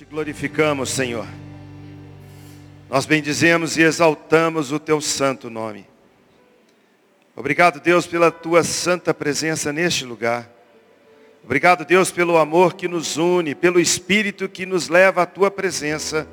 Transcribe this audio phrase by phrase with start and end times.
[0.00, 1.26] Te glorificamos, Senhor.
[2.88, 5.86] Nós bendizemos e exaltamos o teu santo nome.
[7.36, 10.50] Obrigado, Deus, pela tua santa presença neste lugar.
[11.44, 16.26] Obrigado, Deus, pelo amor que nos une, pelo espírito que nos leva à tua presença.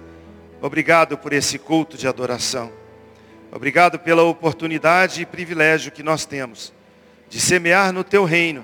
[0.61, 2.71] Obrigado por esse culto de adoração.
[3.51, 6.71] Obrigado pela oportunidade e privilégio que nós temos
[7.27, 8.63] de semear no teu reino.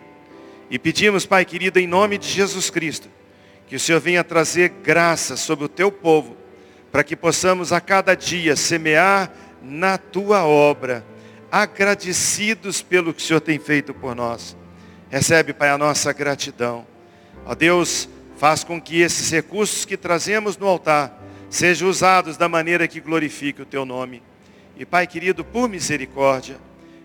[0.70, 3.10] E pedimos, Pai querido, em nome de Jesus Cristo,
[3.68, 6.38] que o Senhor venha trazer graça sobre o teu povo,
[6.91, 11.05] para que possamos a cada dia semear na tua obra,
[11.51, 14.55] agradecidos pelo que o Senhor tem feito por nós.
[15.10, 16.86] Recebe, Pai, a nossa gratidão.
[17.46, 22.88] Ó Deus, faz com que esses recursos que trazemos no altar sejam usados da maneira
[22.88, 24.24] que glorifique o teu nome.
[24.75, 26.57] E Pai querido, por misericórdia,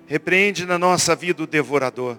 [0.07, 2.19] repreende na nossa vida o devorador.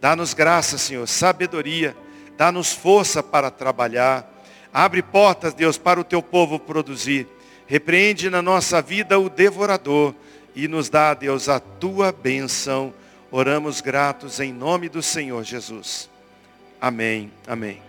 [0.00, 1.96] Dá-nos graça, Senhor, sabedoria,
[2.40, 4.26] dá-nos força para trabalhar.
[4.72, 7.26] Abre portas, Deus, para o teu povo produzir.
[7.66, 10.14] Repreende na nossa vida o devorador
[10.56, 12.94] e nos dá, Deus, a tua bênção.
[13.30, 16.08] Oramos gratos em nome do Senhor Jesus.
[16.80, 17.82] Amém, amém.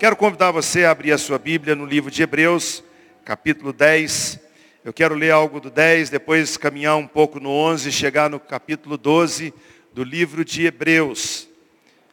[0.00, 2.82] Quero convidar você a abrir a sua Bíblia no livro de Hebreus,
[3.26, 4.40] capítulo 10.
[4.86, 8.40] Eu quero ler algo do 10, depois caminhar um pouco no 11 e chegar no
[8.40, 9.52] capítulo 12
[9.92, 11.51] do livro de Hebreus.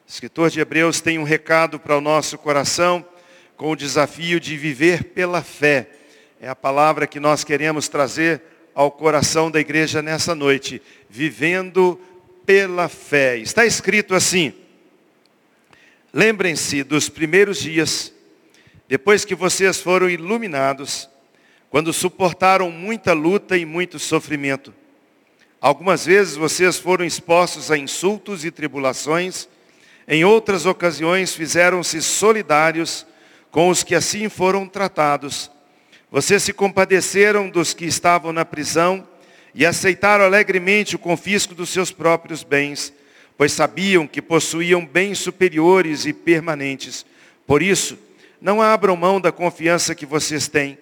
[0.09, 3.05] O escritor de Hebreus tem um recado para o nosso coração
[3.55, 5.87] com o desafio de viver pela fé.
[6.41, 8.41] É a palavra que nós queremos trazer
[8.73, 10.81] ao coração da igreja nessa noite.
[11.07, 12.01] Vivendo
[12.43, 13.37] pela fé.
[13.37, 14.51] Está escrito assim:
[16.11, 18.11] Lembrem-se dos primeiros dias,
[18.87, 21.07] depois que vocês foram iluminados
[21.69, 24.73] quando suportaram muita luta e muito sofrimento.
[25.61, 29.47] Algumas vezes vocês foram expostos a insultos e tribulações,
[30.09, 33.05] em outras ocasiões fizeram-se solidários
[33.49, 35.49] com os que assim foram tratados.
[36.11, 39.07] Vocês se compadeceram dos que estavam na prisão
[39.55, 42.91] e aceitaram alegremente o confisco dos seus próprios bens,
[43.37, 47.05] pois sabiam que possuíam bens superiores e permanentes.
[47.47, 47.97] Por isso,
[48.41, 50.77] não abram mão da confiança que vocês têm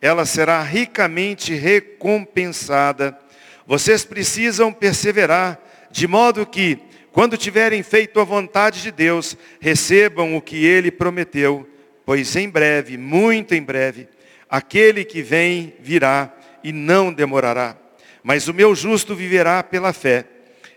[0.00, 3.18] ela será ricamente recompensada.
[3.66, 5.58] Vocês precisam perseverar,
[5.90, 6.78] de modo que,
[7.16, 11.66] quando tiverem feito a vontade de Deus, recebam o que Ele prometeu,
[12.04, 14.06] pois em breve, muito em breve,
[14.50, 16.30] aquele que vem virá
[16.62, 17.74] e não demorará.
[18.22, 20.26] Mas o meu justo viverá pela fé.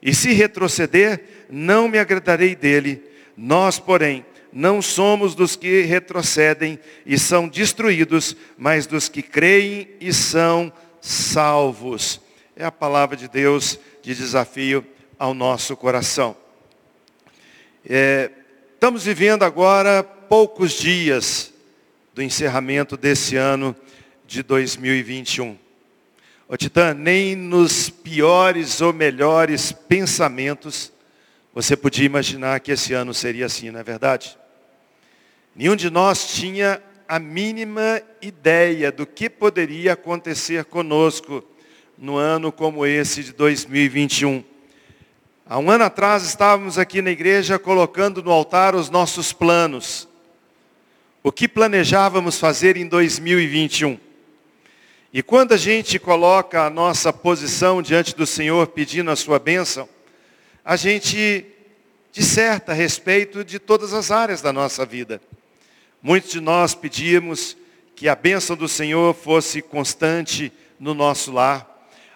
[0.02, 3.04] E se retroceder, não me agradarei dele.
[3.36, 10.14] Nós, porém, não somos dos que retrocedem e são destruídos, mas dos que creem e
[10.14, 10.72] são
[11.02, 12.22] salvos.
[12.56, 14.88] É a palavra de Deus de desafio
[15.20, 16.36] ao nosso coração.
[17.86, 18.32] É,
[18.74, 21.54] estamos vivendo agora poucos dias
[22.16, 23.76] do encerramento desse ano
[24.26, 25.58] de 2021.
[26.48, 30.92] Ô Titã, nem nos piores ou melhores pensamentos
[31.54, 34.38] você podia imaginar que esse ano seria assim, não é verdade?
[35.54, 41.44] Nenhum de nós tinha a mínima ideia do que poderia acontecer conosco
[41.98, 44.44] no ano como esse de 2021.
[45.52, 50.08] Há um ano atrás estávamos aqui na igreja colocando no altar os nossos planos.
[51.24, 53.98] O que planejávamos fazer em 2021.
[55.12, 59.90] E quando a gente coloca a nossa posição diante do Senhor pedindo a sua bênção,
[60.64, 61.44] a gente
[62.12, 65.20] disserta a respeito de todas as áreas da nossa vida.
[66.00, 67.58] Muitos de nós pedimos
[67.96, 71.69] que a bênção do Senhor fosse constante no nosso lar.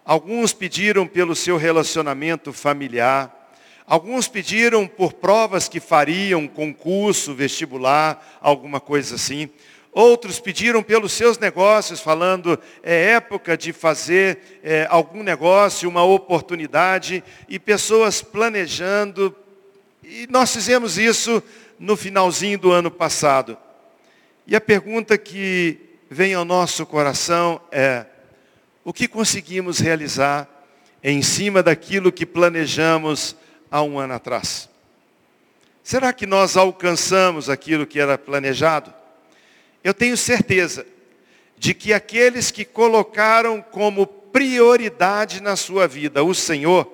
[0.06, 3.52] Alguns pediram pelo seu relacionamento familiar.
[3.88, 9.50] Alguns pediram por provas que fariam, concurso, vestibular, alguma coisa assim.
[9.94, 17.24] Outros pediram pelos seus negócios, falando, é época de fazer é, algum negócio, uma oportunidade,
[17.48, 19.34] e pessoas planejando.
[20.04, 21.42] E nós fizemos isso
[21.80, 23.58] no finalzinho do ano passado.
[24.46, 28.06] E a pergunta que vem ao nosso coração é:
[28.84, 30.48] o que conseguimos realizar
[31.02, 33.36] em cima daquilo que planejamos
[33.72, 34.70] há um ano atrás?
[35.84, 38.94] Será que nós alcançamos aquilo que era planejado?
[39.84, 40.86] Eu tenho certeza
[41.58, 46.92] de que aqueles que colocaram como prioridade na sua vida o Senhor,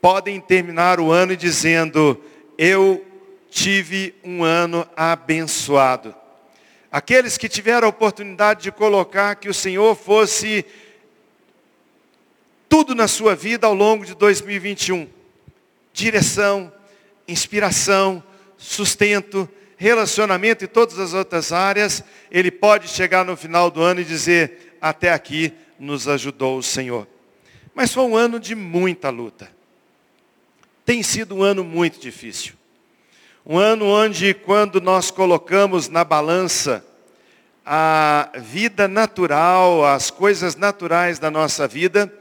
[0.00, 2.22] podem terminar o ano dizendo:
[2.58, 3.04] Eu
[3.50, 6.14] tive um ano abençoado.
[6.92, 10.64] Aqueles que tiveram a oportunidade de colocar que o Senhor fosse
[12.76, 15.08] tudo na sua vida ao longo de 2021.
[15.94, 16.70] Direção,
[17.26, 18.22] inspiração,
[18.58, 24.04] sustento, relacionamento e todas as outras áreas, ele pode chegar no final do ano e
[24.04, 27.08] dizer, até aqui nos ajudou o Senhor.
[27.74, 29.50] Mas foi um ano de muita luta.
[30.84, 32.52] Tem sido um ano muito difícil.
[33.46, 36.84] Um ano onde, quando nós colocamos na balança
[37.64, 42.12] a vida natural, as coisas naturais da nossa vida,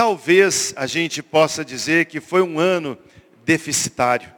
[0.00, 2.96] talvez a gente possa dizer que foi um ano
[3.44, 4.32] deficitário.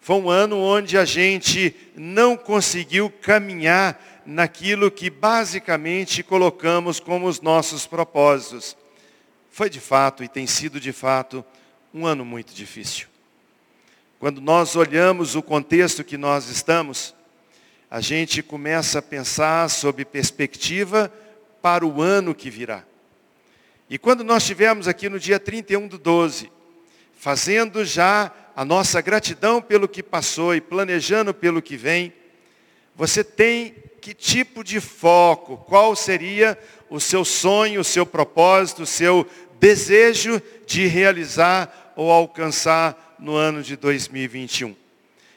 [0.00, 7.42] Foi um ano onde a gente não conseguiu caminhar naquilo que basicamente colocamos como os
[7.42, 8.74] nossos propósitos.
[9.50, 11.44] Foi de fato e tem sido de fato
[11.92, 13.08] um ano muito difícil.
[14.18, 17.14] Quando nós olhamos o contexto que nós estamos,
[17.90, 21.12] a gente começa a pensar sobre perspectiva
[21.60, 22.84] para o ano que virá.
[23.92, 26.50] E quando nós estivermos aqui no dia 31 do 12,
[27.14, 32.10] fazendo já a nossa gratidão pelo que passou e planejando pelo que vem,
[32.96, 36.58] você tem que tipo de foco, qual seria
[36.88, 39.26] o seu sonho, o seu propósito, o seu
[39.60, 44.74] desejo de realizar ou alcançar no ano de 2021.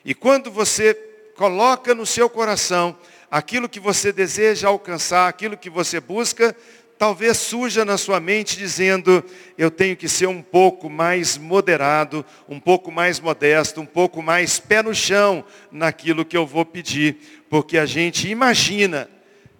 [0.05, 0.93] E quando você
[1.35, 2.97] coloca no seu coração
[3.29, 6.55] aquilo que você deseja alcançar, aquilo que você busca,
[6.97, 9.23] talvez surja na sua mente dizendo,
[9.57, 14.59] eu tenho que ser um pouco mais moderado, um pouco mais modesto, um pouco mais
[14.59, 19.09] pé no chão naquilo que eu vou pedir, porque a gente imagina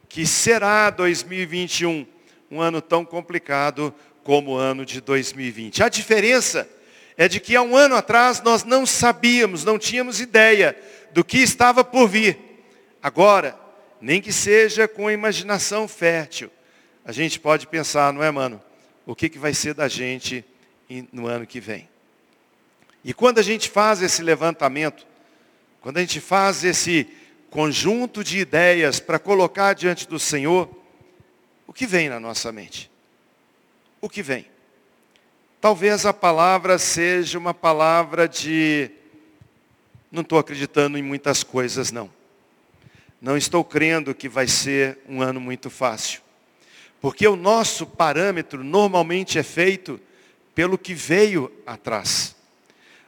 [0.08, 2.06] que será 2021
[2.50, 3.94] um ano tão complicado
[4.24, 5.84] como o ano de 2020.
[5.84, 6.70] A diferença
[7.18, 10.76] é de que há um ano atrás nós não sabíamos, não tínhamos ideia
[11.14, 12.38] do que estava por vir.
[13.02, 13.58] Agora,
[14.02, 16.50] nem que seja com imaginação fértil,
[17.06, 18.60] a gente pode pensar, não é, mano?
[19.06, 20.44] O que, que vai ser da gente
[21.12, 21.88] no ano que vem?
[23.04, 25.06] E quando a gente faz esse levantamento,
[25.80, 27.08] quando a gente faz esse
[27.52, 30.68] conjunto de ideias para colocar diante do Senhor,
[31.68, 32.90] o que vem na nossa mente?
[34.02, 34.48] O que vem?
[35.62, 38.90] Talvez a palavra seja uma palavra de
[40.12, 42.10] não estou acreditando em muitas coisas, não.
[43.22, 46.25] Não estou crendo que vai ser um ano muito fácil.
[47.02, 50.00] Porque o nosso parâmetro normalmente é feito
[50.54, 52.36] pelo que veio atrás.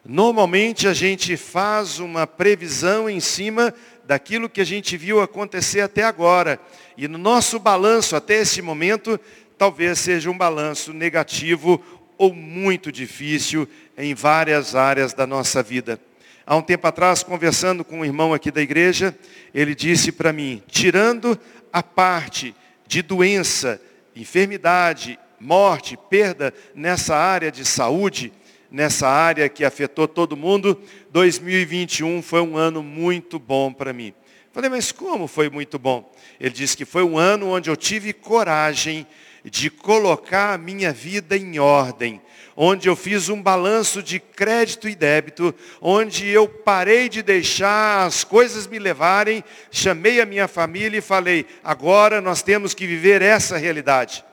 [0.05, 3.73] Normalmente a gente faz uma previsão em cima
[4.05, 6.59] daquilo que a gente viu acontecer até agora.
[6.95, 9.19] E no nosso balanço até esse momento,
[9.57, 11.83] talvez seja um balanço negativo
[12.17, 13.67] ou muito difícil
[13.97, 15.99] em várias áreas da nossa vida.
[16.45, 19.13] Há um tempo atrás, conversando com um irmão aqui da igreja,
[19.53, 21.37] ele disse para mim, tirando
[21.73, 22.55] a parte
[22.87, 23.81] de doença,
[24.15, 28.31] enfermidade, morte, perda nessa área de saúde,
[28.71, 30.81] nessa área que afetou todo mundo,
[31.11, 34.13] 2021 foi um ano muito bom para mim.
[34.51, 36.11] Falei, mas como foi muito bom?
[36.39, 39.05] Ele disse que foi um ano onde eu tive coragem
[39.49, 42.21] de colocar a minha vida em ordem,
[42.55, 48.23] onde eu fiz um balanço de crédito e débito, onde eu parei de deixar as
[48.23, 53.57] coisas me levarem, chamei a minha família e falei, agora nós temos que viver essa
[53.57, 54.25] realidade.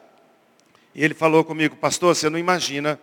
[0.95, 2.99] E ele falou comigo, pastor, você não imagina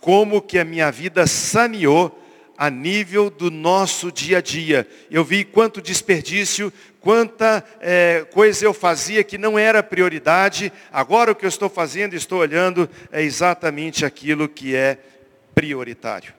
[0.00, 2.24] como que a minha vida saneou
[2.58, 4.88] a nível do nosso dia a dia.
[5.08, 10.72] Eu vi quanto desperdício, quanta é, coisa eu fazia que não era prioridade.
[10.92, 14.98] Agora o que eu estou fazendo, estou olhando, é exatamente aquilo que é
[15.54, 16.34] prioritário.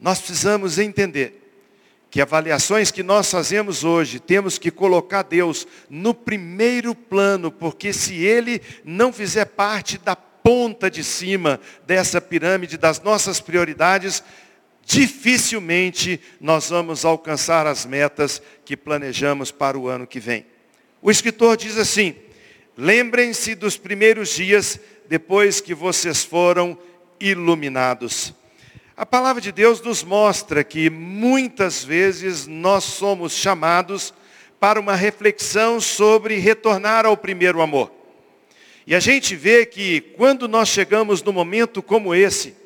[0.00, 1.38] Nós precisamos entender
[2.08, 8.14] que avaliações que nós fazemos hoje, temos que colocar Deus no primeiro plano, porque se
[8.14, 14.22] Ele não fizer parte da ponta de cima dessa pirâmide das nossas prioridades,
[14.90, 20.44] dificilmente nós vamos alcançar as metas que planejamos para o ano que vem.
[21.00, 22.16] O escritor diz assim:
[22.76, 26.76] lembrem-se dos primeiros dias depois que vocês foram
[27.20, 28.34] iluminados.
[28.96, 34.12] A palavra de Deus nos mostra que muitas vezes nós somos chamados
[34.58, 37.92] para uma reflexão sobre retornar ao primeiro amor.
[38.84, 42.59] E a gente vê que quando nós chegamos num momento como esse,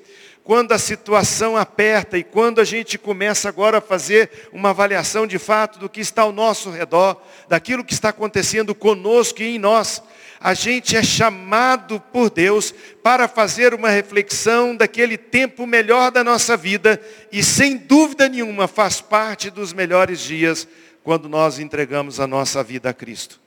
[0.44, 5.38] quando a situação aperta e quando a gente começa agora a fazer uma avaliação de
[5.38, 10.02] fato do que está ao nosso redor, daquilo que está acontecendo conosco e em nós,
[10.38, 16.58] a gente é chamado por Deus para fazer uma reflexão daquele tempo melhor da nossa
[16.58, 17.00] vida
[17.32, 20.68] e sem dúvida nenhuma faz parte dos melhores dias
[21.02, 23.40] quando nós entregamos a nossa vida a Cristo.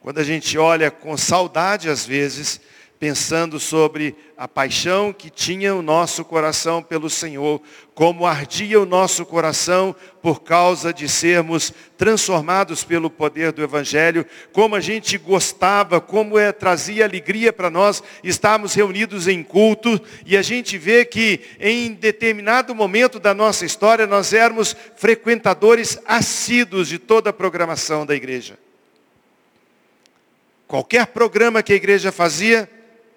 [0.00, 2.60] Quando a gente olha com saudade às vezes
[2.98, 7.60] pensando sobre a paixão que tinha o nosso coração pelo Senhor,
[7.94, 14.74] como ardia o nosso coração por causa de sermos transformados pelo poder do Evangelho, como
[14.74, 20.42] a gente gostava, como é, trazia alegria para nós estarmos reunidos em culto, e a
[20.42, 27.30] gente vê que em determinado momento da nossa história nós éramos frequentadores assíduos de toda
[27.30, 28.58] a programação da igreja.
[30.66, 32.68] Qualquer programa que a igreja fazia,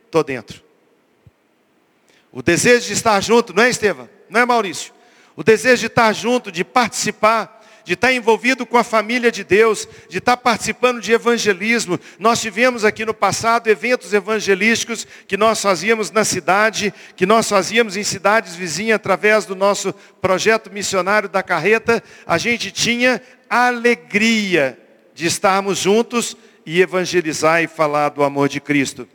[0.10, 0.62] estou dentro.
[2.32, 4.10] O desejo de estar junto, não é Estevam?
[4.30, 4.94] Não é Maurício?
[5.36, 9.88] O desejo de estar junto, de participar, de estar envolvido com a família de Deus,
[10.10, 12.00] de estar participando de evangelismo.
[12.20, 17.98] Nós tivemos aqui no passado eventos evangelísticos que nós fazíamos na cidade, que nós fazíamos
[17.98, 22.04] em cidades vizinhas através do nosso projeto missionário da carreta.
[22.28, 24.78] A gente tinha alegria
[25.16, 29.08] de estarmos juntos e evangelizar e falar do amor de Cristo.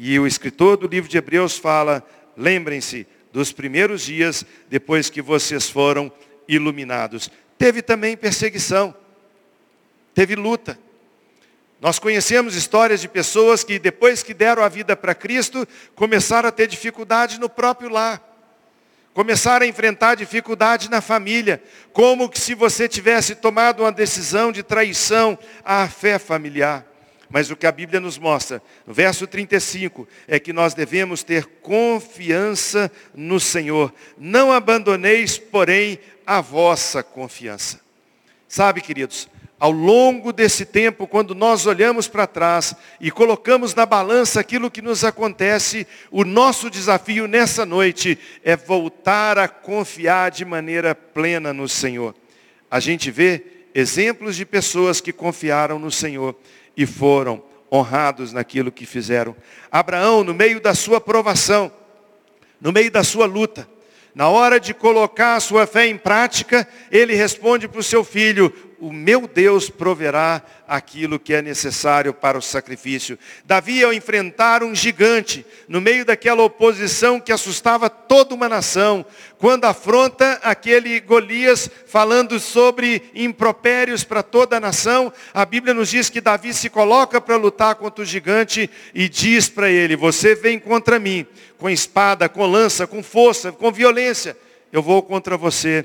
[0.00, 5.68] E o escritor do livro de Hebreus fala: lembrem-se dos primeiros dias depois que vocês
[5.68, 6.10] foram
[6.46, 7.28] iluminados.
[7.58, 8.94] Teve também perseguição,
[10.14, 10.78] teve luta.
[11.80, 16.52] Nós conhecemos histórias de pessoas que depois que deram a vida para Cristo, começaram a
[16.52, 18.22] ter dificuldade no próprio lar.
[19.12, 21.60] Começaram a enfrentar dificuldade na família,
[21.92, 26.87] como se você tivesse tomado uma decisão de traição à fé familiar.
[27.30, 32.90] Mas o que a Bíblia nos mostra, verso 35, é que nós devemos ter confiança
[33.14, 33.92] no Senhor.
[34.16, 37.80] Não abandoneis, porém, a vossa confiança.
[38.48, 39.28] Sabe, queridos,
[39.60, 44.80] ao longo desse tempo, quando nós olhamos para trás e colocamos na balança aquilo que
[44.80, 51.68] nos acontece, o nosso desafio nessa noite é voltar a confiar de maneira plena no
[51.68, 52.14] Senhor.
[52.70, 53.42] A gente vê
[53.74, 56.36] exemplos de pessoas que confiaram no Senhor
[56.78, 59.34] e foram honrados naquilo que fizeram.
[59.70, 61.72] Abraão, no meio da sua provação,
[62.60, 63.68] no meio da sua luta,
[64.14, 68.54] na hora de colocar a sua fé em prática, ele responde para o seu filho:
[68.80, 73.18] o meu Deus proverá aquilo que é necessário para o sacrifício.
[73.44, 79.04] Davi, ao enfrentar um gigante, no meio daquela oposição que assustava toda uma nação,
[79.38, 86.08] quando afronta aquele Golias falando sobre impropérios para toda a nação, a Bíblia nos diz
[86.10, 90.58] que Davi se coloca para lutar contra o gigante e diz para ele: Você vem
[90.58, 91.26] contra mim
[91.58, 94.36] com espada, com lança, com força, com violência.
[94.72, 95.84] Eu vou contra você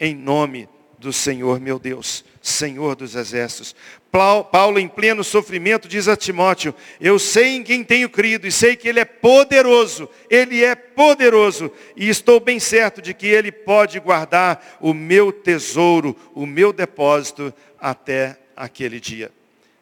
[0.00, 0.68] em nome
[1.02, 3.74] do Senhor meu Deus, Senhor dos exércitos.
[4.10, 8.74] Paulo, em pleno sofrimento, diz a Timóteo: Eu sei em quem tenho crido e sei
[8.74, 14.00] que Ele é poderoso, Ele é poderoso, e estou bem certo de que Ele pode
[14.00, 19.30] guardar o meu tesouro, o meu depósito, até aquele dia.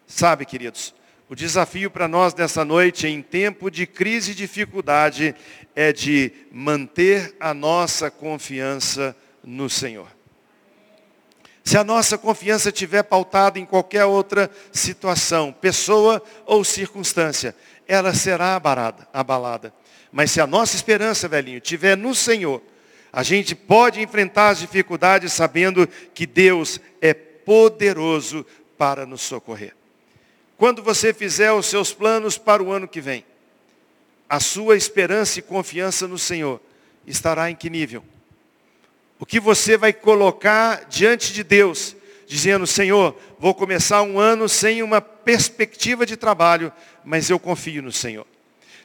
[0.07, 0.95] Sabe, queridos,
[1.29, 5.35] o desafio para nós nessa noite, em tempo de crise e dificuldade,
[5.75, 10.20] é de manter a nossa confiança no Senhor.
[11.65, 17.55] Se a nossa confiança estiver pautada em qualquer outra situação, pessoa ou circunstância,
[17.87, 19.73] ela será abalada, abalada.
[20.11, 22.63] Mas se a nossa esperança, velhinho, estiver no Senhor,
[23.13, 28.47] a gente pode enfrentar as dificuldades sabendo que Deus é poderoso
[28.79, 29.75] para nos socorrer.
[30.57, 33.25] Quando você fizer os seus planos para o ano que vem,
[34.29, 36.61] a sua esperança e confiança no Senhor
[37.07, 38.05] estará em que nível?
[39.21, 41.95] O que você vai colocar diante de Deus,
[42.27, 46.73] dizendo, Senhor, vou começar um ano sem uma perspectiva de trabalho,
[47.05, 48.27] mas eu confio no Senhor.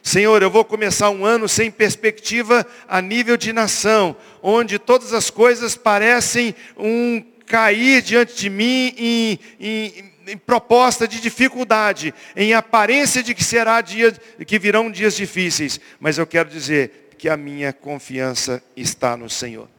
[0.02, 5.30] Senhor, eu vou começar um ano sem perspectiva a nível de nação, onde todas as
[5.30, 13.22] coisas parecem um cair diante de mim em, em, em, proposta de dificuldade, em aparência
[13.22, 14.12] de que será dia,
[14.46, 19.75] que virão dias difíceis, mas eu quero dizer que a minha confiança está no Senhor.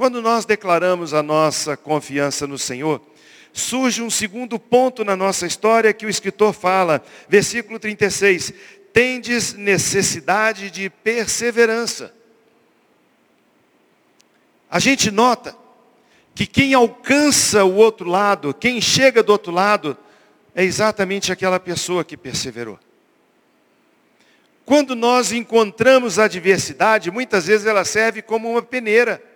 [0.00, 3.02] Quando nós declaramos a nossa confiança no Senhor,
[3.52, 8.50] surge um segundo ponto na nossa história que o escritor fala, versículo 36,
[8.94, 12.14] tendes necessidade de perseverança.
[14.70, 15.54] A gente nota
[16.34, 19.98] que quem alcança o outro lado, quem chega do outro lado,
[20.54, 22.80] é exatamente aquela pessoa que perseverou.
[24.64, 29.28] Quando nós encontramos a adversidade, muitas vezes ela serve como uma peneira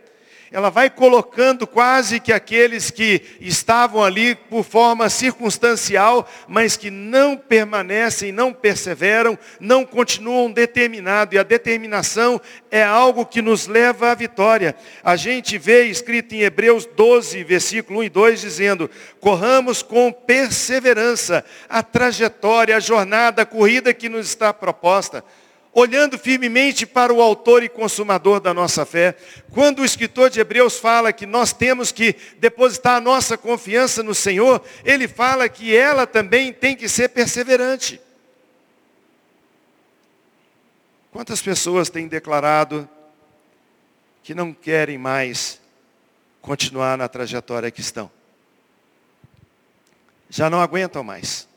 [0.54, 7.36] ela vai colocando quase que aqueles que estavam ali por forma circunstancial, mas que não
[7.36, 11.34] permanecem, não perseveram, não continuam determinados.
[11.34, 14.76] E a determinação é algo que nos leva à vitória.
[15.02, 21.44] A gente vê escrito em Hebreus 12, versículo 1 e 2, dizendo, corramos com perseverança
[21.68, 25.24] a trajetória, a jornada, a corrida que nos está proposta
[25.74, 29.16] olhando firmemente para o autor e consumador da nossa fé.
[29.50, 34.14] Quando o escritor de Hebreus fala que nós temos que depositar a nossa confiança no
[34.14, 38.00] Senhor, ele fala que ela também tem que ser perseverante.
[41.10, 42.88] Quantas pessoas têm declarado
[44.22, 45.60] que não querem mais
[46.40, 48.10] continuar na trajetória que estão?
[50.28, 51.48] Já não aguentam mais.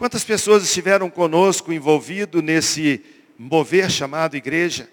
[0.00, 3.04] Quantas pessoas estiveram conosco envolvido nesse
[3.38, 4.88] mover chamado igreja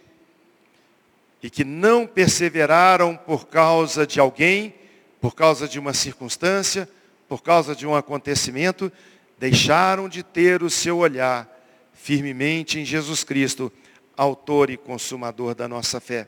[1.42, 4.76] e que não perseveraram por causa de alguém,
[5.22, 6.90] por causa de uma circunstância,
[7.26, 8.92] por causa de um acontecimento,
[9.40, 11.48] deixaram de ter o seu olhar
[11.94, 13.72] firmemente em Jesus Cristo,
[14.18, 16.28] autor e consumador da nossa fé.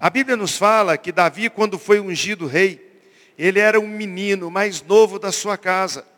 [0.00, 2.98] A Bíblia nos fala que Davi, quando foi ungido rei,
[3.36, 6.15] ele era um menino mais novo da sua casa.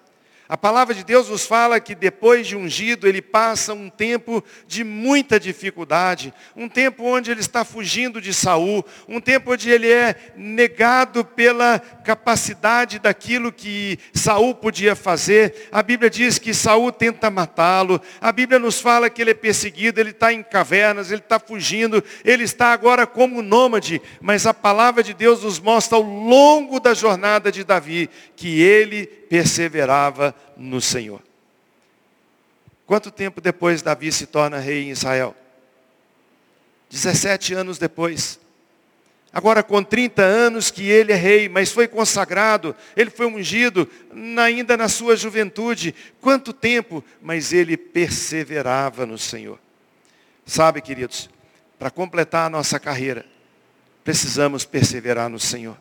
[0.48, 4.82] A palavra de Deus nos fala que depois de ungido, ele passa um tempo de
[4.82, 10.16] muita dificuldade, um tempo onde ele está fugindo de Saul, um tempo onde ele é
[10.34, 15.68] negado pela capacidade daquilo que Saul podia fazer.
[15.70, 20.00] A Bíblia diz que Saul tenta matá-lo, a Bíblia nos fala que ele é perseguido,
[20.00, 25.02] ele está em cavernas, ele está fugindo, ele está agora como nômade, mas a palavra
[25.02, 31.23] de Deus nos mostra ao longo da jornada de Davi que ele perseverava no Senhor.
[32.87, 35.37] Quanto tempo depois Davi se torna rei em Israel?
[36.88, 38.40] 17 anos depois.
[39.30, 43.88] Agora com 30 anos que ele é rei, mas foi consagrado, ele foi ungido
[44.42, 45.94] ainda na sua juventude.
[46.20, 47.04] Quanto tempo?
[47.20, 49.58] Mas ele perseverava no Senhor.
[50.47, 51.28] Sabe, queridos,
[51.78, 53.26] para completar a nossa carreira,
[54.02, 55.76] precisamos perseverar no Senhor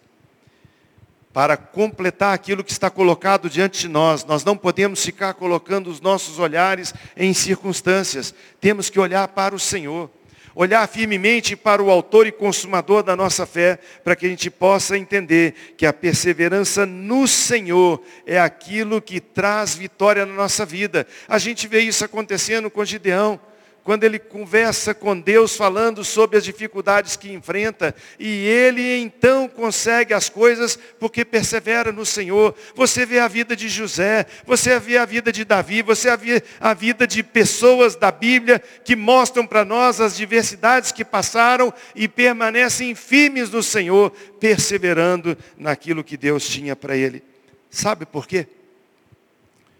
[1.37, 4.25] para completar aquilo que está colocado diante de nós.
[4.25, 8.33] Nós não podemos ficar colocando os nossos olhares em circunstâncias.
[8.59, 10.09] Temos que olhar para o Senhor.
[10.55, 14.97] Olhar firmemente para o autor e consumador da nossa fé, para que a gente possa
[14.97, 21.05] entender que a perseverança no Senhor é aquilo que traz vitória na nossa vida.
[21.27, 23.39] A gente vê isso acontecendo com Gideão
[23.87, 30.13] quando ele conversa com Deus falando sobre as dificuldades que enfrenta, e ele então consegue
[30.13, 32.53] as coisas porque persevera no Senhor.
[32.75, 36.73] Você vê a vida de José, você vê a vida de Davi, você vê a
[36.73, 42.93] vida de pessoas da Bíblia que mostram para nós as diversidades que passaram e permanecem
[42.93, 47.23] firmes no Senhor, perseverando naquilo que Deus tinha para ele.
[47.69, 48.47] Sabe por quê?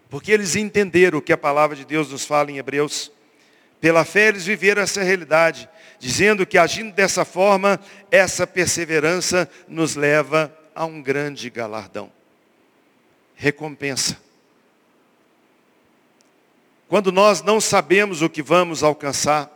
[0.10, 3.12] Porque eles entenderam o que a palavra de Deus nos fala em Hebreus
[3.80, 7.80] pela fé eles viveram essa realidade, dizendo que agindo dessa forma,
[8.12, 12.12] essa perseverança nos leva a um grande galardão.
[13.36, 14.18] Recompensa.
[16.88, 19.52] Quando nós não sabemos o que vamos alcançar,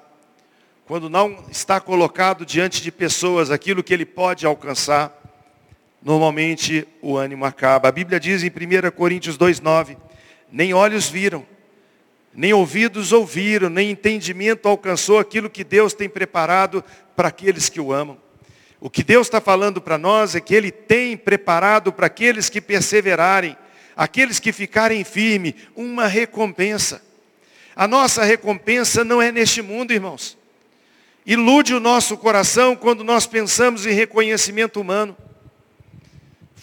[0.86, 5.18] quando não está colocado diante de pessoas aquilo que ele pode alcançar,
[6.02, 7.88] normalmente o ânimo acaba.
[7.88, 9.96] A Bíblia diz em 1 Coríntios 2,9,
[10.52, 11.46] nem olhos viram,
[12.34, 16.84] nem ouvidos ouviram, nem entendimento alcançou aquilo que Deus tem preparado
[17.16, 18.18] para aqueles que o amam.
[18.80, 22.62] O que Deus está falando para nós é que Ele tem preparado para aqueles que
[22.62, 23.56] perseverarem,
[23.96, 27.04] aqueles que ficarem firmes, uma recompensa.
[27.76, 30.38] A nossa recompensa não é neste mundo, irmãos.
[31.26, 35.16] Ilude o nosso coração quando nós pensamos em reconhecimento humano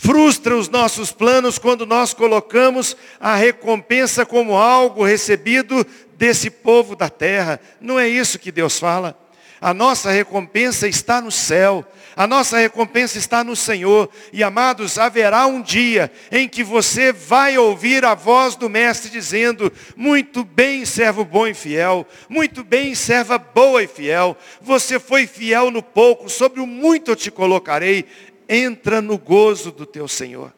[0.00, 5.84] frustra os nossos planos quando nós colocamos a recompensa como algo recebido
[6.16, 7.60] desse povo da terra.
[7.80, 9.18] Não é isso que Deus fala.
[9.60, 11.84] A nossa recompensa está no céu.
[12.14, 14.08] A nossa recompensa está no Senhor.
[14.32, 19.72] E amados, haverá um dia em que você vai ouvir a voz do Mestre dizendo:
[19.96, 22.06] Muito bem, servo bom e fiel.
[22.28, 24.36] Muito bem, serva boa e fiel.
[24.60, 28.04] Você foi fiel no pouco, sobre o muito eu te colocarei
[28.48, 30.52] entra no gozo do teu Senhor.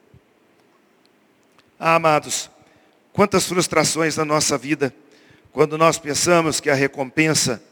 [1.79, 2.51] Ah, amados,
[3.13, 4.95] quantas frustrações na nossa vida,
[5.53, 7.63] quando nós pensamos que a recompensa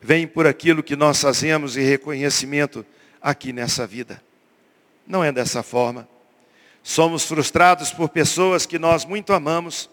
[0.00, 2.84] vem por aquilo que nós fazemos e reconhecimento
[3.22, 4.22] aqui nessa vida.
[5.06, 6.06] Não é dessa forma.
[6.82, 9.88] Somos frustrados por pessoas que nós muito amamos,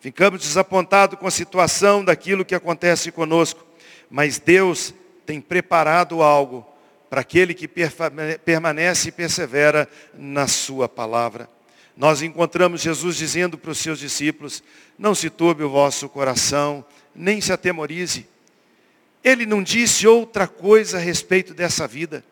[0.00, 3.66] ficamos desapontados com a situação daquilo que acontece conosco,
[4.08, 4.94] mas Deus
[5.26, 6.66] tem preparado algo
[7.10, 7.68] para aquele que
[8.44, 11.50] permanece e persevera na sua palavra.
[11.96, 14.62] Nós encontramos Jesus dizendo para os seus discípulos,
[14.96, 18.28] não se turbe o vosso coração, nem se atemorize.
[19.24, 22.24] Ele não disse outra coisa a respeito dessa vida,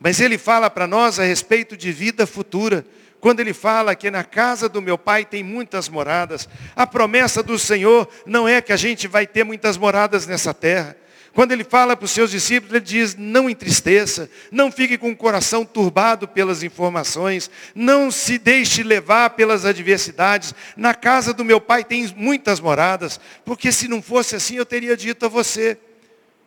[0.00, 2.84] mas ele fala para nós a respeito de vida futura.
[3.20, 7.56] Quando ele fala que na casa do meu pai tem muitas moradas, a promessa do
[7.56, 10.96] Senhor não é que a gente vai ter muitas moradas nessa terra.
[11.34, 15.16] Quando ele fala para os seus discípulos, ele diz: não entristeça, não fique com o
[15.16, 20.54] coração turbado pelas informações, não se deixe levar pelas adversidades.
[20.76, 24.96] Na casa do meu pai tem muitas moradas, porque se não fosse assim eu teria
[24.96, 25.78] dito a você,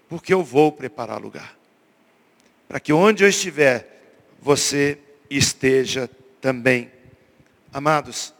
[0.07, 1.57] porque eu vou preparar lugar.
[2.67, 3.91] Para que onde eu estiver,
[4.39, 6.91] você esteja também.
[7.73, 8.33] Amados,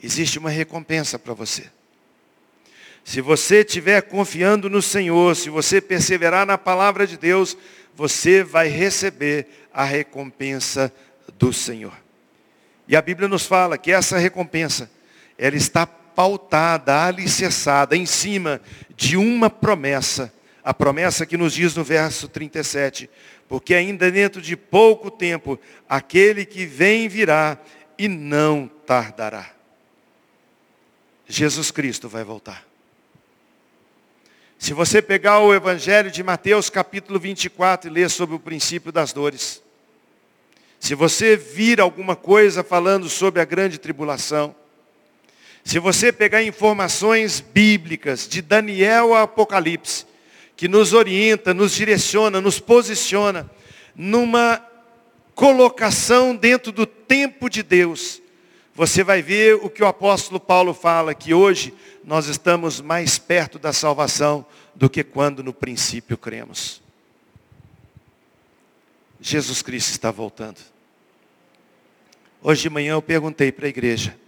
[0.00, 1.70] existe uma recompensa para você.
[3.04, 7.56] Se você estiver confiando no Senhor, se você perseverar na palavra de Deus,
[7.94, 10.92] você vai receber a recompensa
[11.38, 11.94] do Senhor.
[12.86, 14.90] E a Bíblia nos fala que essa recompensa,
[15.36, 18.60] ela está pautada, alicerçada em cima
[18.96, 20.32] de uma promessa.
[20.64, 23.10] A promessa que nos diz no verso 37,
[23.48, 27.58] porque ainda dentro de pouco tempo, aquele que vem virá
[27.98, 29.50] e não tardará.
[31.26, 32.71] Jesus Cristo vai voltar.
[34.62, 39.12] Se você pegar o Evangelho de Mateus capítulo 24 e ler sobre o princípio das
[39.12, 39.60] dores,
[40.78, 44.54] se você vir alguma coisa falando sobre a grande tribulação,
[45.64, 50.06] se você pegar informações bíblicas de Daniel a Apocalipse,
[50.56, 53.50] que nos orienta, nos direciona, nos posiciona
[53.96, 54.64] numa
[55.34, 58.21] colocação dentro do tempo de Deus.
[58.74, 63.58] Você vai ver o que o apóstolo Paulo fala, que hoje nós estamos mais perto
[63.58, 66.80] da salvação do que quando no princípio cremos.
[69.20, 70.58] Jesus Cristo está voltando.
[72.42, 74.18] Hoje de manhã eu perguntei para a igreja,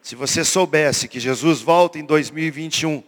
[0.00, 3.02] se você soubesse que Jesus volta em 2021,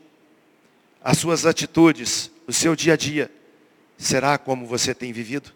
[1.02, 3.30] as suas atitudes, o seu dia a dia,
[3.96, 5.52] será como você tem vivido?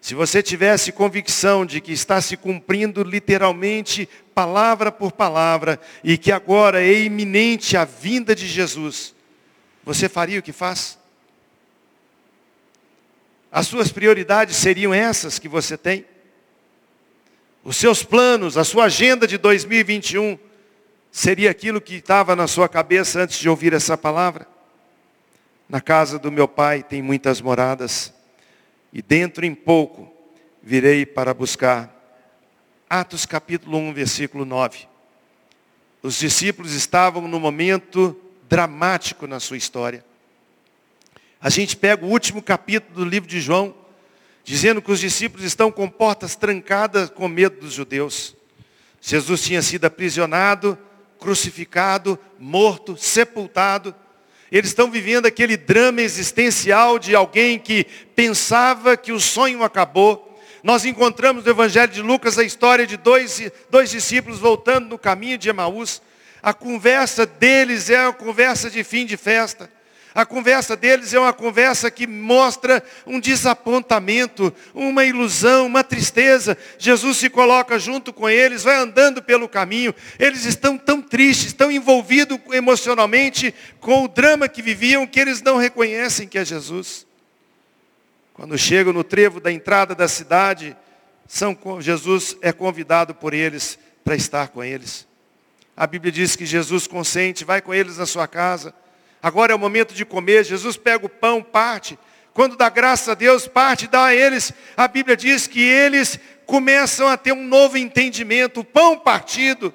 [0.00, 6.30] Se você tivesse convicção de que está se cumprindo literalmente, palavra por palavra, e que
[6.30, 9.14] agora é iminente a vinda de Jesus,
[9.84, 10.98] você faria o que faz?
[13.50, 16.04] As suas prioridades seriam essas que você tem?
[17.64, 20.38] Os seus planos, a sua agenda de 2021,
[21.10, 24.46] seria aquilo que estava na sua cabeça antes de ouvir essa palavra?
[25.68, 28.12] Na casa do meu pai tem muitas moradas,
[28.92, 30.12] e dentro em pouco
[30.62, 31.94] virei para buscar.
[32.88, 34.86] Atos capítulo 1, versículo 9.
[36.02, 40.04] Os discípulos estavam no momento dramático na sua história.
[41.40, 43.74] A gente pega o último capítulo do livro de João,
[44.42, 48.34] dizendo que os discípulos estão com portas trancadas com medo dos judeus.
[49.00, 50.78] Jesus tinha sido aprisionado,
[51.18, 53.94] crucificado, morto, sepultado.
[54.50, 57.84] Eles estão vivendo aquele drama existencial de alguém que
[58.14, 60.40] pensava que o sonho acabou.
[60.62, 65.38] Nós encontramos no Evangelho de Lucas a história de dois, dois discípulos voltando no caminho
[65.38, 66.02] de Emaús.
[66.42, 69.70] A conversa deles é uma conversa de fim de festa.
[70.14, 76.56] A conversa deles é uma conversa que mostra um desapontamento, uma ilusão, uma tristeza.
[76.78, 79.94] Jesus se coloca junto com eles, vai andando pelo caminho.
[80.18, 85.56] Eles estão tão tristes, tão envolvidos emocionalmente com o drama que viviam, que eles não
[85.56, 87.06] reconhecem que é Jesus.
[88.32, 90.76] Quando chegam no trevo da entrada da cidade,
[91.26, 95.06] São, Jesus é convidado por eles para estar com eles.
[95.76, 98.74] A Bíblia diz que Jesus consente, vai com eles na sua casa.
[99.22, 100.44] Agora é o momento de comer.
[100.44, 101.98] Jesus pega o pão, parte.
[102.32, 104.52] Quando dá graça a Deus, parte, dá a eles.
[104.76, 108.60] A Bíblia diz que eles começam a ter um novo entendimento.
[108.60, 109.74] O pão partido.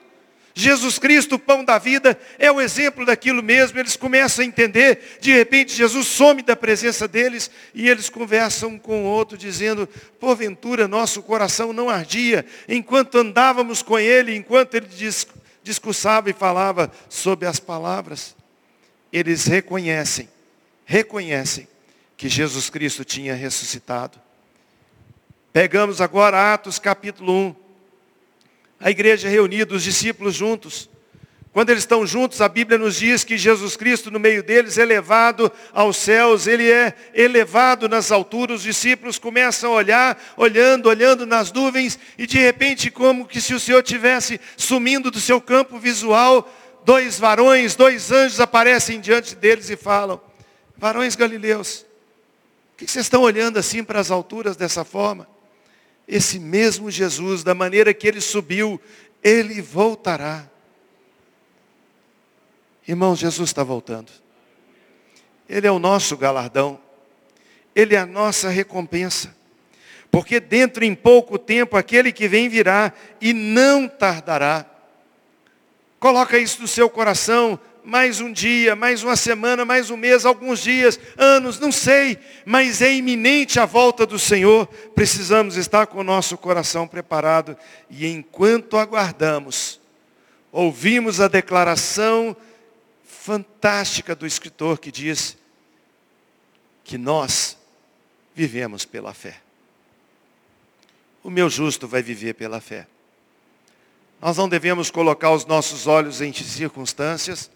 [0.56, 3.80] Jesus Cristo, o pão da vida, é o exemplo daquilo mesmo.
[3.80, 5.18] Eles começam a entender.
[5.20, 10.88] De repente, Jesus some da presença deles e eles conversam com o outro, dizendo: Porventura,
[10.88, 14.88] nosso coração não ardia enquanto andávamos com ele, enquanto ele
[15.64, 18.36] discursava e falava sobre as palavras
[19.14, 20.28] eles reconhecem,
[20.84, 21.68] reconhecem
[22.18, 24.20] que Jesus Cristo tinha ressuscitado.
[25.54, 27.56] Pegamos agora Atos capítulo 1.
[28.80, 30.90] A igreja reunida, os discípulos juntos.
[31.52, 34.84] Quando eles estão juntos, a Bíblia nos diz que Jesus Cristo, no meio deles, é
[34.84, 38.58] levado aos céus, ele é elevado nas alturas.
[38.58, 43.54] Os discípulos começam a olhar, olhando, olhando nas nuvens, e de repente, como que se
[43.54, 46.52] o Senhor tivesse sumindo do seu campo visual,
[46.86, 50.22] dois varões, dois anjos aparecem diante deles e falam:
[50.78, 51.86] Varões galileus,
[52.78, 55.28] que vocês estão olhando assim para as alturas dessa forma?
[56.08, 58.80] Esse mesmo Jesus, da maneira que ele subiu,
[59.24, 60.50] ele voltará.
[62.86, 64.12] Irmãos, Jesus está voltando.
[65.48, 66.80] Ele é o nosso galardão.
[67.74, 69.34] Ele é a nossa recompensa.
[70.12, 72.92] Porque dentro em pouco tempo aquele que vem virá
[73.22, 74.66] e não tardará.
[76.04, 80.60] Coloca isso no seu coração, mais um dia, mais uma semana, mais um mês, alguns
[80.60, 84.68] dias, anos, não sei, mas é iminente a volta do Senhor.
[84.94, 87.58] Precisamos estar com o nosso coração preparado
[87.90, 89.80] e enquanto aguardamos,
[90.52, 92.36] ouvimos a declaração
[93.06, 95.38] fantástica do escritor que diz
[96.84, 97.58] que nós
[98.36, 99.38] vivemos pela fé.
[101.24, 102.88] O meu justo vai viver pela fé.
[104.24, 107.52] Nós não devemos colocar os nossos olhos em circunstâncias,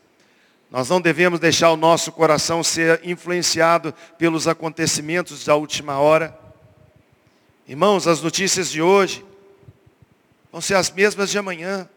[0.70, 6.38] nós não devemos deixar o nosso coração ser influenciado pelos acontecimentos da última hora.
[7.66, 9.26] Irmãos, as notícias de hoje
[10.52, 11.88] vão ser as mesmas de amanhã.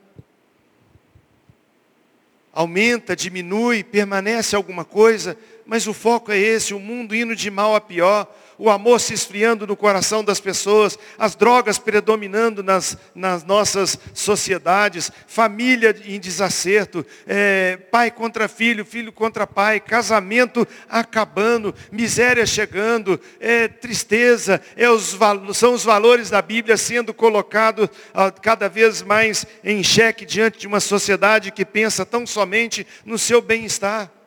[2.53, 7.75] Aumenta, diminui, permanece alguma coisa, mas o foco é esse, o mundo indo de mal
[7.75, 8.27] a pior,
[8.61, 15.11] o amor se esfriando no coração das pessoas, as drogas predominando nas, nas nossas sociedades,
[15.27, 23.67] família em desacerto, é, pai contra filho, filho contra pai, casamento acabando, miséria chegando, é,
[23.67, 25.17] tristeza, é os,
[25.55, 30.67] são os valores da Bíblia sendo colocados ah, cada vez mais em xeque diante de
[30.67, 34.20] uma sociedade que pensa tão somente no seu bem-estar.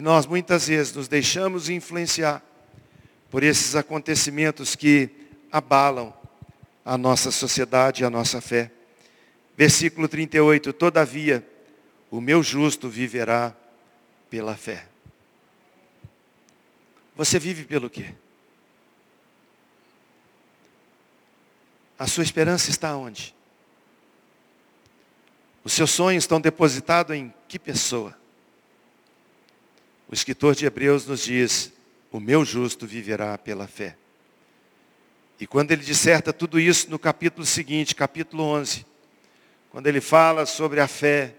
[0.00, 2.42] E nós muitas vezes nos deixamos influenciar
[3.30, 5.10] por esses acontecimentos que
[5.52, 6.10] abalam
[6.82, 8.72] a nossa sociedade e a nossa fé.
[9.54, 11.46] Versículo 38, todavia,
[12.10, 13.54] o meu justo viverá
[14.30, 14.86] pela fé.
[17.14, 18.14] Você vive pelo quê?
[21.98, 23.34] A sua esperança está onde?
[25.62, 28.18] Os seus sonhos estão depositados em que pessoa?
[30.10, 31.72] O escritor de Hebreus nos diz:
[32.10, 33.94] O meu justo viverá pela fé.
[35.38, 38.84] E quando ele disserta tudo isso no capítulo seguinte, capítulo 11,
[39.70, 41.32] quando ele fala sobre a fé,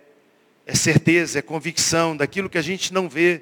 [0.66, 3.42] é certeza, é convicção daquilo que a gente não vê.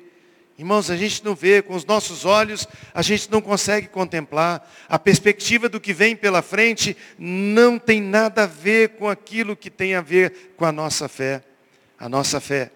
[0.57, 4.67] Irmãos, a gente não vê, com os nossos olhos, a gente não consegue contemplar.
[4.89, 9.69] A perspectiva do que vem pela frente não tem nada a ver com aquilo que
[9.69, 11.43] tem a ver com a nossa fé.
[11.99, 12.71] A nossa fé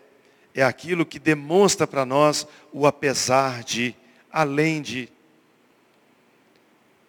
[0.53, 3.95] é aquilo que demonstra para nós o apesar de,
[4.31, 5.09] além de.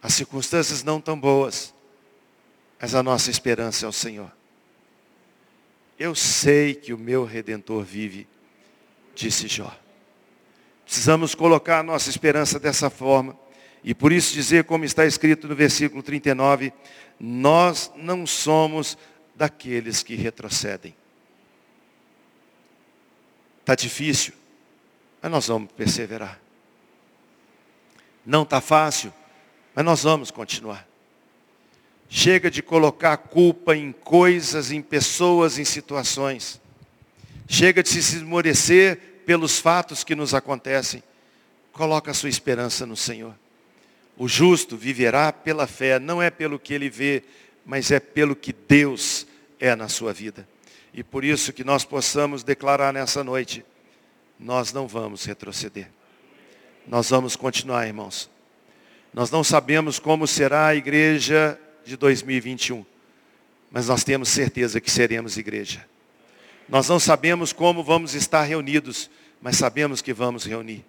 [0.02, 1.74] As circunstâncias não tão boas,
[2.80, 4.30] mas a nossa esperança é o Senhor.
[5.98, 8.26] Eu sei que o meu Redentor vive,
[9.14, 9.74] disse Jó.
[10.84, 13.38] Precisamos colocar a nossa esperança dessa forma.
[13.82, 16.72] E por isso dizer, como está escrito no versículo 39,
[17.18, 18.98] nós não somos
[19.34, 20.94] daqueles que retrocedem.
[23.64, 24.34] Está difícil,
[25.22, 26.38] mas nós vamos perseverar.
[28.26, 29.10] Não está fácil,
[29.74, 30.86] mas nós vamos continuar.
[32.06, 36.60] Chega de colocar culpa em coisas, em pessoas, em situações.
[37.48, 41.02] Chega de se esmorecer pelos fatos que nos acontecem.
[41.72, 43.34] Coloca a sua esperança no Senhor.
[44.14, 47.24] O justo viverá pela fé, não é pelo que ele vê,
[47.64, 49.26] mas é pelo que Deus
[49.58, 50.46] é na sua vida.
[50.94, 53.64] E por isso que nós possamos declarar nessa noite,
[54.38, 55.90] nós não vamos retroceder.
[56.86, 58.30] Nós vamos continuar, irmãos.
[59.12, 62.86] Nós não sabemos como será a igreja de 2021,
[63.72, 65.84] mas nós temos certeza que seremos igreja.
[66.68, 69.10] Nós não sabemos como vamos estar reunidos,
[69.42, 70.84] mas sabemos que vamos reunir.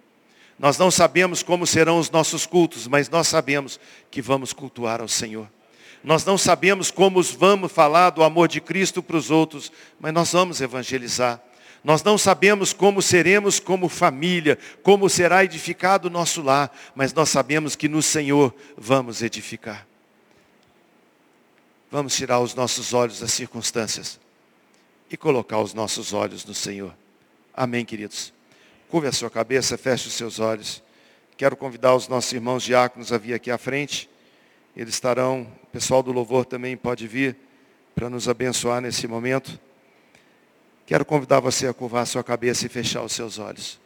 [0.58, 3.78] Nós não sabemos como serão os nossos cultos, mas nós sabemos
[4.10, 5.48] que vamos cultuar ao Senhor.
[6.06, 10.30] Nós não sabemos como vamos falar do amor de Cristo para os outros, mas nós
[10.30, 11.42] vamos evangelizar.
[11.82, 17.28] Nós não sabemos como seremos como família, como será edificado o nosso lar, mas nós
[17.28, 19.84] sabemos que no Senhor vamos edificar.
[21.90, 24.20] Vamos tirar os nossos olhos das circunstâncias
[25.10, 26.94] e colocar os nossos olhos no Senhor.
[27.52, 28.32] Amém, queridos.
[28.88, 30.80] Curve a sua cabeça, feche os seus olhos.
[31.36, 34.08] Quero convidar os nossos irmãos diáconos a vir aqui à frente.
[34.76, 37.34] Eles estarão, o pessoal do louvor também pode vir
[37.94, 39.58] para nos abençoar nesse momento.
[40.84, 43.80] Quero convidar você a curvar sua cabeça e fechar os seus olhos.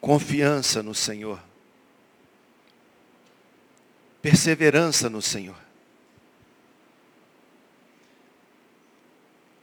[0.00, 1.42] Confiança no Senhor.
[4.22, 5.58] Perseverança no Senhor.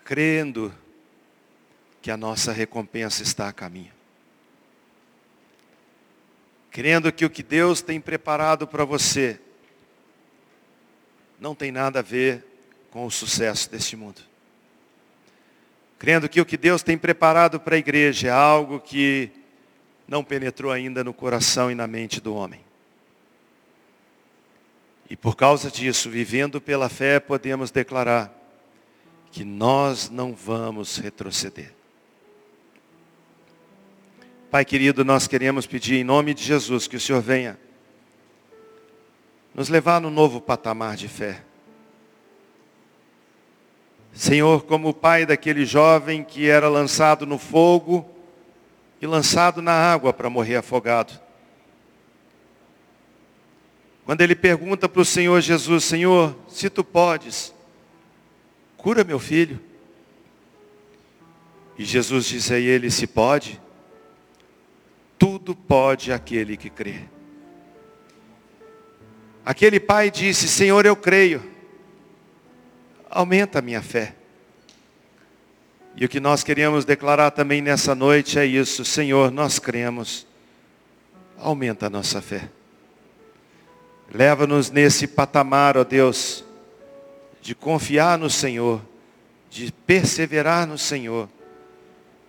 [0.03, 0.73] Crendo
[2.01, 3.92] que a nossa recompensa está a caminho.
[6.73, 9.39] Crendo que o que Deus tem preparado para você
[11.39, 12.43] não tem nada a ver
[12.89, 14.23] com o sucesso deste mundo.
[15.99, 19.29] Crendo que o que Deus tem preparado para a igreja é algo que
[20.07, 22.62] não penetrou ainda no coração e na mente do homem.
[25.07, 28.33] E por causa disso, vivendo pela fé, podemos declarar
[29.31, 31.71] que nós não vamos retroceder.
[34.53, 37.57] Pai querido, nós queremos pedir em nome de Jesus que o Senhor venha
[39.51, 41.43] nos levar no novo patamar de fé.
[44.13, 48.07] Senhor, como o pai daquele jovem que era lançado no fogo
[49.01, 51.19] e lançado na água para morrer afogado.
[54.05, 57.51] Quando ele pergunta para o Senhor Jesus, Senhor, se tu podes,
[58.77, 59.59] cura meu filho.
[61.75, 63.59] E Jesus diz a ele, se pode,
[65.23, 66.95] tudo pode aquele que crê.
[69.45, 71.41] Aquele pai disse, Senhor, eu creio.
[73.09, 74.15] Aumenta a minha fé.
[75.95, 80.27] E o que nós queríamos declarar também nessa noite é isso, Senhor, nós cremos.
[81.38, 82.49] Aumenta a nossa fé.
[84.13, 86.43] Leva-nos nesse patamar, ó Deus,
[87.41, 88.81] de confiar no Senhor,
[89.49, 91.29] de perseverar no Senhor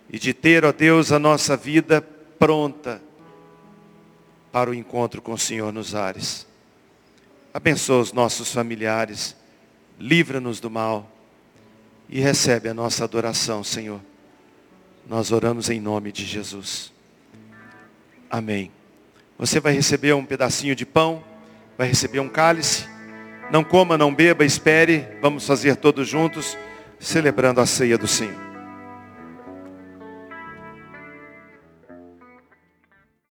[0.09, 3.01] e de ter, ó Deus, a nossa vida pronta
[4.51, 6.47] para o encontro com o Senhor nos ares.
[7.53, 9.35] Abençoa os nossos familiares,
[9.99, 11.09] livra-nos do mal
[12.09, 14.01] e recebe a nossa adoração, Senhor.
[15.07, 16.91] Nós oramos em nome de Jesus.
[18.29, 18.71] Amém.
[19.37, 21.23] Você vai receber um pedacinho de pão,
[21.77, 22.85] vai receber um cálice.
[23.51, 25.07] Não coma, não beba, espere.
[25.21, 26.57] Vamos fazer todos juntos,
[26.99, 28.44] celebrando a ceia do Senhor.